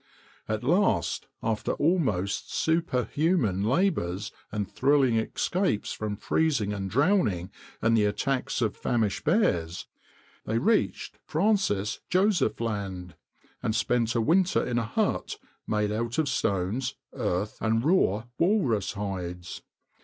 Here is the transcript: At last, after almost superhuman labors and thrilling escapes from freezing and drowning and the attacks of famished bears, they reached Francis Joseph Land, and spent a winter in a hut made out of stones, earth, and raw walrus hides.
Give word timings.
At 0.49 0.63
last, 0.63 1.27
after 1.43 1.73
almost 1.73 2.51
superhuman 2.51 3.63
labors 3.63 4.31
and 4.51 4.67
thrilling 4.67 5.17
escapes 5.17 5.93
from 5.93 6.15
freezing 6.15 6.73
and 6.73 6.89
drowning 6.89 7.51
and 7.83 7.95
the 7.95 8.05
attacks 8.05 8.63
of 8.63 8.75
famished 8.75 9.23
bears, 9.23 9.85
they 10.43 10.57
reached 10.57 11.19
Francis 11.27 11.99
Joseph 12.09 12.59
Land, 12.59 13.15
and 13.61 13.75
spent 13.75 14.15
a 14.15 14.21
winter 14.21 14.65
in 14.65 14.79
a 14.79 14.85
hut 14.85 15.37
made 15.67 15.91
out 15.91 16.17
of 16.17 16.27
stones, 16.27 16.95
earth, 17.13 17.59
and 17.61 17.85
raw 17.85 18.23
walrus 18.39 18.93
hides. 18.93 19.61